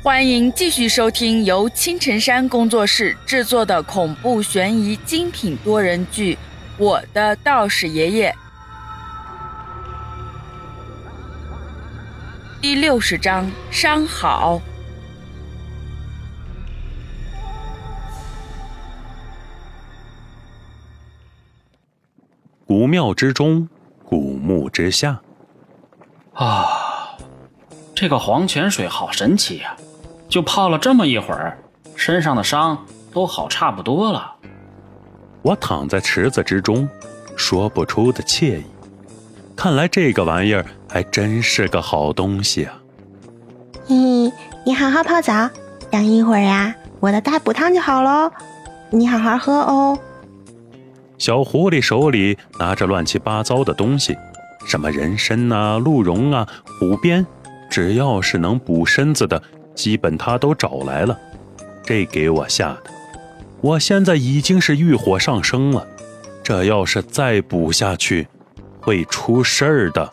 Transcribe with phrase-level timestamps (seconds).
[0.00, 6.34] 欢迎继续收听由青城山工作室制作的恐怖悬疑精品多人剧
[6.78, 8.30] 《我的道士爷爷》
[12.62, 14.62] 第六十章：伤好。
[22.64, 23.68] 古庙之中，
[24.04, 25.20] 古墓之下。
[26.34, 26.68] 啊，
[27.96, 29.76] 这个黄泉水好神奇呀！
[30.28, 31.58] 就泡了这么一会儿，
[31.96, 34.34] 身上的伤都好差不多了。
[35.42, 36.88] 我躺在池子之中，
[37.34, 38.64] 说不出的惬意。
[39.56, 42.74] 看来这个玩意儿还真是个好东西啊！
[43.86, 43.94] 嘿，
[44.64, 45.48] 你好好泡澡，
[45.90, 48.30] 等一会儿呀，我的大补汤就好喽。
[48.90, 49.98] 你好好喝哦。
[51.16, 54.16] 小狐狸手里拿着乱七八糟的东西，
[54.66, 56.46] 什么人参啊、鹿茸啊、
[56.78, 57.26] 虎鞭，
[57.70, 59.42] 只要是能补身子的。
[59.78, 61.16] 基本他都找来了，
[61.84, 62.90] 这给我吓的，
[63.60, 65.86] 我现在已经是欲火上升了，
[66.42, 68.26] 这要是再补下去，
[68.80, 70.10] 会出事儿的。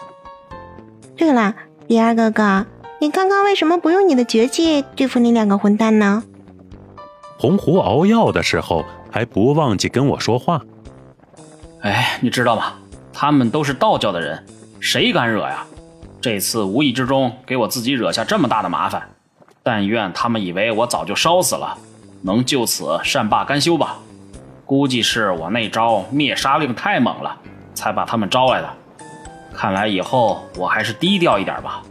[1.17, 1.55] 对了，
[1.88, 2.63] 李二哥哥，
[3.02, 6.23] 你刚刚为什么不用你的绝技对付那两个混蛋呢？
[7.39, 10.61] 红狐熬药的时候还不忘记跟我说话。
[11.81, 12.73] 哎，你知道吗？
[13.11, 14.45] 他们都是道教的人，
[14.80, 15.66] 谁敢惹呀？
[16.21, 19.09] 这次无意之中给我自己惹下这么大的麻烦。
[19.67, 21.75] 但愿他们以为我早就烧死了，
[22.21, 23.97] 能就此善罢甘休吧。
[24.63, 27.35] 估计是我那招灭杀令太猛了，
[27.73, 28.69] 才把他们招来的。
[29.55, 31.81] 看来以后我还是低调一点吧，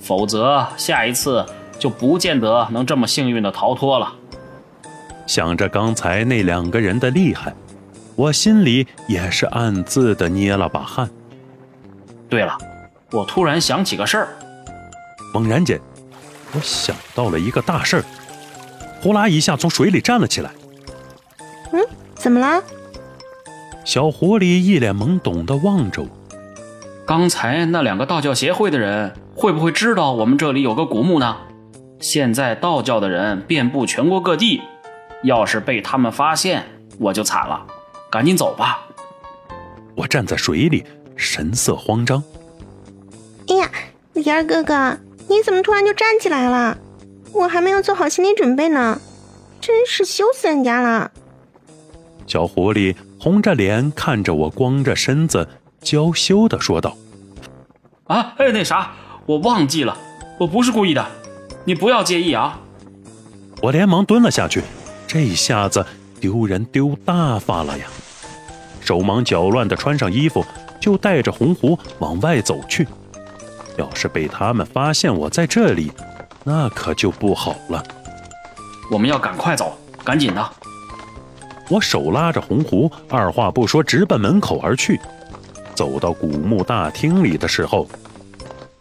[0.00, 1.46] 否则下一次
[1.78, 4.12] 就不见得能这么幸运的逃脱了。
[5.24, 7.54] 想着刚才那两个人的厉害，
[8.16, 11.08] 我心里也是暗自的捏了把汗。
[12.28, 12.58] 对了，
[13.12, 14.28] 我突然想起个事儿，
[15.32, 15.80] 猛然间。
[16.54, 18.04] 我想到了一个大事儿，
[19.02, 20.50] 呼啦一下从水里站了起来。
[21.72, 21.80] 嗯，
[22.14, 22.62] 怎么了？
[23.84, 26.08] 小狐狸一脸懵懂的望着我。
[27.04, 31.36] 刚才那两个道教协会的人会不会知道我们这里有个古墓呢？
[31.98, 34.60] 现在道教的人遍布全国各地，
[35.24, 36.64] 要是被他们发现，
[36.98, 37.66] 我就惨了。
[38.10, 38.86] 赶紧走吧。
[39.94, 40.84] 我站在水里，
[41.16, 42.22] 神色慌张。
[43.48, 43.70] 哎呀，
[44.12, 44.96] 李二哥哥！
[45.32, 46.76] 你怎么突然就站起来了？
[47.32, 49.00] 我还没有做好心理准备呢，
[49.62, 51.10] 真是羞死人家了！
[52.26, 55.48] 小狐狸红着脸看着我，光着身子，
[55.80, 56.98] 娇羞的说道
[58.08, 58.92] ：“啊，哎，那啥，
[59.24, 59.96] 我忘记了，
[60.38, 61.06] 我不是故意的，
[61.64, 62.60] 你不要介意啊。”
[63.62, 64.62] 我连忙蹲了下去，
[65.06, 65.86] 这下子
[66.20, 67.86] 丢人丢大发了呀！
[68.82, 70.44] 手忙脚乱的穿上衣服，
[70.78, 72.86] 就带着红狐往外走去。
[73.78, 75.92] 要是被他们发现我在这里，
[76.44, 77.82] 那可就不好了。
[78.90, 80.50] 我们要赶快走，赶紧的！
[81.70, 85.00] 我手拉着红狐，二话不说，直奔门口而去。
[85.74, 87.88] 走到古墓大厅里的时候，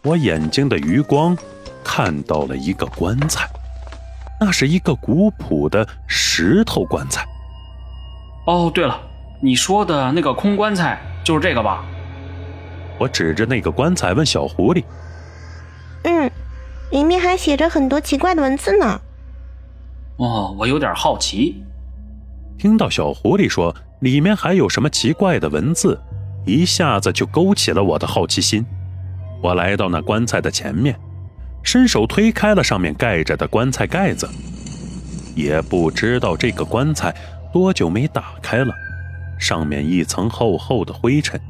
[0.03, 1.37] 我眼睛的余光
[1.83, 3.47] 看到了一个棺材，
[4.41, 7.25] 那是一个古朴的石头棺材。
[8.45, 8.99] 哦，对了，
[9.39, 11.85] 你说的那个空棺材就是这个吧？
[13.01, 14.83] 我指着那个棺材问小狐狸
[16.05, 16.29] ：“嗯，
[16.91, 19.01] 里面还写着很多奇怪的文字呢。”
[20.17, 21.63] 哦，我有点好奇。
[22.59, 25.99] 听到小狐狸说里面还有什么奇怪的文字，
[26.45, 28.63] 一下子就勾起了我的好奇心。
[29.41, 30.95] 我来到那棺材的前面，
[31.63, 34.29] 伸手推开了上面盖着的棺材盖子。
[35.35, 37.11] 也不知道这个棺材
[37.51, 38.71] 多久没打开了，
[39.39, 41.41] 上面一层厚厚的灰尘。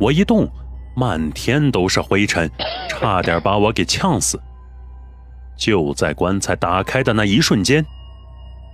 [0.00, 0.50] 我一动。
[0.98, 2.50] 满天都是灰尘，
[2.88, 4.36] 差点把我给呛死。
[5.56, 7.86] 就在棺材打开的那一瞬间，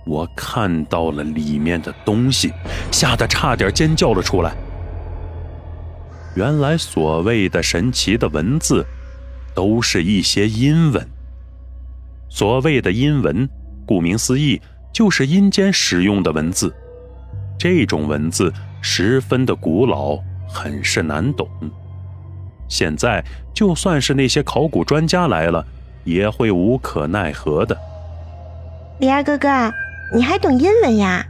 [0.07, 2.51] 我看到了里面的东西，
[2.91, 4.55] 吓得差点尖叫了出来。
[6.35, 8.83] 原来所谓的神奇的文字，
[9.53, 11.07] 都是一些阴文。
[12.27, 13.47] 所谓的阴文，
[13.85, 14.59] 顾名思义，
[14.91, 16.73] 就是阴间使用的文字。
[17.59, 18.51] 这种文字
[18.81, 20.17] 十分的古老，
[20.49, 21.47] 很是难懂。
[22.75, 23.23] 现在
[23.53, 25.65] 就算是那些考古专家来了，
[26.03, 27.77] 也会无可奈何的。
[28.99, 29.71] 李二哥哥，
[30.13, 31.25] 你还懂英文呀？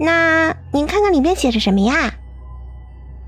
[0.00, 2.12] 那您看看里面写着什么呀？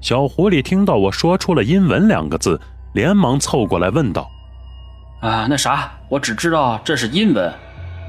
[0.00, 2.60] 小狐狸听到我说出了“英文”两个字，
[2.92, 4.28] 连忙凑过来问道
[5.22, 7.52] ：“啊，那啥，我只知道这是英文，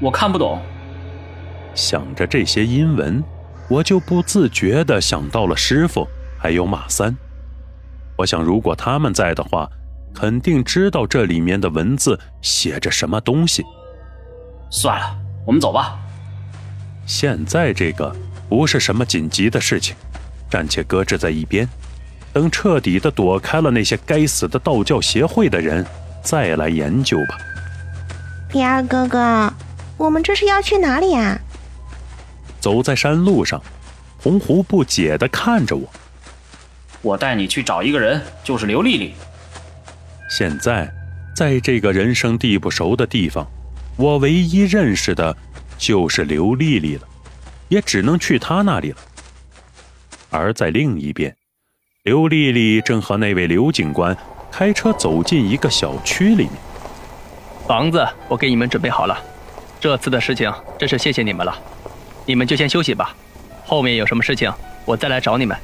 [0.02, 0.60] 我看不懂。”
[1.72, 3.22] 想着这些英文，
[3.68, 7.16] 我就不自觉地想到了师傅，还有马三。
[8.16, 9.68] 我想，如果他们在的话，
[10.14, 13.62] 肯定知道这里面的文字写着什么东西。
[14.70, 15.16] 算了，
[15.46, 15.98] 我们走吧。
[17.04, 18.14] 现在这个
[18.48, 19.94] 不是什么紧急的事情，
[20.50, 21.68] 暂且搁置在一边，
[22.32, 25.84] 等彻底的躲开了那些该死的道教协会的人，
[26.22, 27.38] 再来研究吧。
[28.52, 29.52] 李二哥哥，
[29.98, 31.38] 我们这是要去哪里呀？
[32.58, 33.62] 走在山路上，
[34.22, 35.86] 洪湖不解的看着我。
[37.02, 39.14] 我带你去找一个人，就是刘丽丽。
[40.28, 40.90] 现在，
[41.36, 43.46] 在这个人生地不熟的地方，
[43.96, 45.36] 我唯一认识的
[45.78, 47.02] 就是刘丽丽了，
[47.68, 48.96] 也只能去她那里了。
[50.30, 51.34] 而在另一边，
[52.02, 54.16] 刘丽丽正和那位刘警官
[54.50, 56.52] 开车走进一个小区里面。
[57.66, 59.16] 房子我给你们准备好了，
[59.80, 61.56] 这次的事情真是谢谢你们了，
[62.24, 63.14] 你们就先休息吧，
[63.64, 64.52] 后面有什么事情
[64.84, 65.56] 我再来找你们。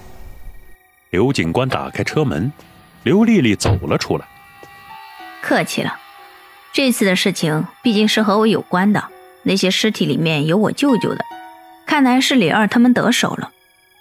[1.13, 2.51] 刘警官打开车门，
[3.03, 4.27] 刘丽丽走了出来。
[5.43, 5.95] 客气了，
[6.73, 9.05] 这次的事情毕竟是和我有关的。
[9.43, 11.23] 那些尸体里面有我舅舅的，
[11.85, 13.51] 看来是李二他们得手了，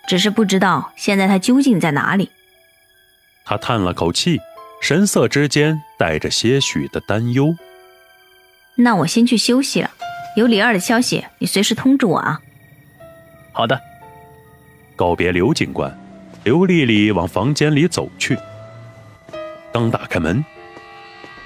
[0.07, 2.31] 只是不知道现在他究竟在哪里。
[3.43, 4.39] 他叹了口气，
[4.81, 7.53] 神色之间带着些许的担忧。
[8.75, 9.91] 那我先去休息了，
[10.37, 12.39] 有李二的消息，你随时通知我啊。
[13.51, 13.77] 好的。
[14.95, 15.99] 告别刘警官，
[16.43, 18.35] 刘丽丽往房间里走去。
[19.71, 20.43] 刚打开门。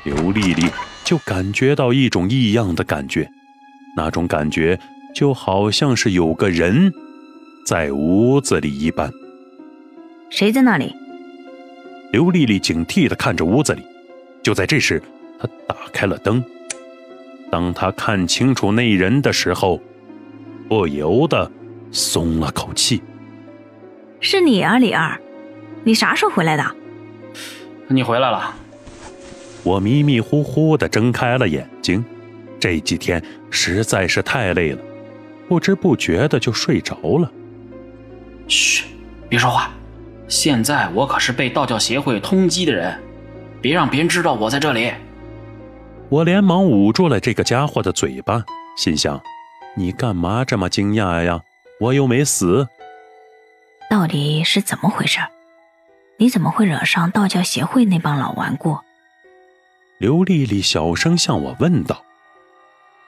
[0.06, 0.68] 刘丽丽
[1.04, 3.30] 就感觉到一种异样的感觉，
[3.98, 4.80] 那种感觉
[5.14, 6.94] 就好像是有个人
[7.66, 9.12] 在屋子里一般。
[10.30, 10.96] 谁在那里？
[12.12, 13.82] 刘丽丽警惕地看着屋子里。
[14.44, 15.02] 就在这时，
[15.40, 16.44] 她打开了灯。
[17.52, 19.82] 当她看清楚那人的时候，
[20.70, 21.52] 不由得
[21.92, 23.02] 松了口气。
[24.20, 25.20] 是你啊，李二，
[25.84, 26.64] 你啥时候回来的？
[27.88, 28.56] 你回来了。
[29.64, 32.04] 我迷迷糊糊的睁开了眼睛，
[32.60, 34.82] 这几天实在是太累了，
[35.48, 37.32] 不知不觉的就睡着了。
[38.48, 38.86] 嘘，
[39.30, 39.70] 别说话，
[40.28, 42.98] 现在我可是被道教协会通缉的人，
[43.62, 44.92] 别让别人知道我在这里。
[46.10, 48.44] 我连忙捂住了这个家伙的嘴巴，
[48.78, 49.20] 心想：
[49.76, 51.42] 你干嘛这么惊讶呀？
[51.80, 52.68] 我又没死。
[53.90, 55.20] 到底是怎么回事？
[56.18, 58.80] 你怎么会惹上道教协会那帮老顽固？
[59.98, 62.04] 刘丽丽小声向我问道：“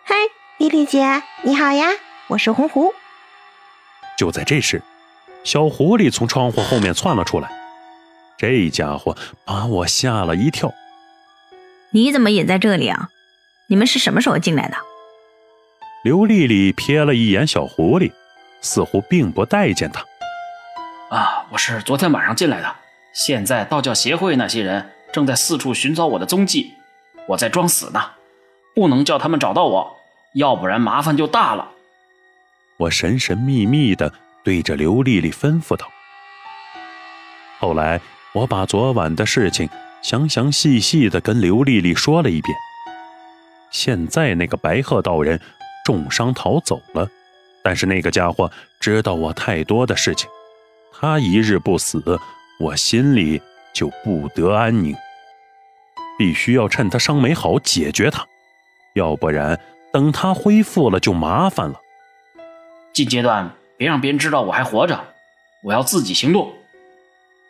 [0.05, 0.15] 嗨，
[0.57, 1.87] 丽丽姐，你好呀，
[2.27, 2.93] 我是红狐。”
[4.17, 4.81] 就在这时，
[5.43, 7.49] 小狐狸从窗户后面窜了出来，
[8.37, 10.73] 这家伙把我吓了一跳。
[11.91, 13.09] “你怎么也在这里啊？
[13.67, 14.77] 你们是什么时候进来的？”
[16.03, 18.11] 刘丽丽瞥了一眼小狐狸，
[18.61, 20.05] 似乎并不待见他。
[21.09, 22.75] “啊，我是昨天晚上进来的，
[23.13, 26.73] 现在道教协会那些人正在四处寻找我的踪迹。”
[27.29, 28.11] 我在装死呢，
[28.73, 29.97] 不能叫他们找到我，
[30.33, 31.69] 要不然麻烦就大了。
[32.77, 34.13] 我神神秘秘地
[34.43, 35.87] 对着刘丽丽吩咐道。
[37.59, 37.99] 后来
[38.33, 39.69] 我把昨晚的事情
[40.01, 42.57] 详详细细地跟刘丽丽说了一遍。
[43.71, 45.39] 现在那个白鹤道人
[45.85, 47.09] 重伤逃走了，
[47.63, 48.49] 但是那个家伙
[48.79, 50.29] 知道我太多的事情，
[50.99, 52.19] 他一日不死，
[52.59, 53.41] 我心里
[53.73, 54.95] 就不得安宁。
[56.17, 58.25] 必须要趁他伤没好解决他，
[58.93, 59.59] 要不然
[59.93, 61.79] 等他恢复了就麻烦了。
[62.91, 65.13] 近阶段别让别人知道我还活着，
[65.61, 66.51] 我要自己行动。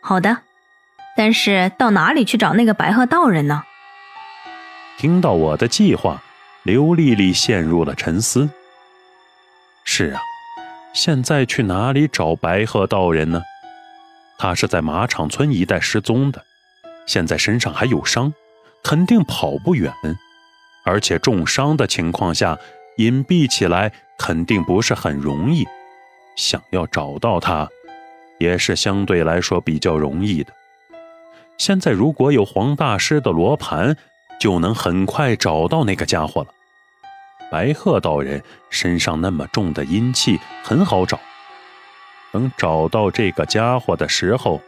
[0.01, 0.39] 好的，
[1.15, 3.63] 但是到哪里去找那个白鹤道人呢？
[4.97, 6.21] 听到我的计划，
[6.63, 8.49] 刘丽丽陷入了沉思。
[9.85, 10.19] 是啊，
[10.93, 13.41] 现在去哪里找白鹤道人呢？
[14.39, 16.43] 他是在马场村一带失踪的，
[17.05, 18.33] 现在身上还有伤。
[18.83, 19.91] 肯定跑不远，
[20.85, 22.57] 而且重伤的情况下，
[22.97, 25.65] 隐蔽起来肯定不是很容易。
[26.37, 27.67] 想要找到他，
[28.37, 30.53] 也是相对来说比较容易的。
[31.57, 33.97] 现在如果有黄大师的罗盘，
[34.39, 36.49] 就能很快找到那个家伙了。
[37.51, 41.19] 白鹤道人身上那么重的阴气，很好找。
[42.31, 44.61] 等找到这个家伙的时候，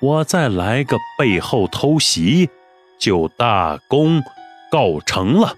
[0.00, 2.48] 我再来个背后偷袭。
[2.98, 4.22] 就大功
[4.70, 5.54] 告成了。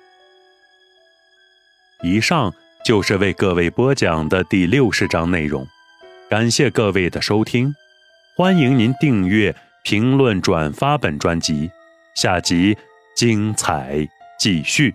[2.02, 2.52] 以上
[2.84, 5.64] 就是为各位播讲的第六十章内容，
[6.28, 7.72] 感谢各位的收听，
[8.36, 11.70] 欢迎您订阅、评论、转发本专辑，
[12.16, 12.76] 下集
[13.14, 14.04] 精彩
[14.36, 14.92] 继续。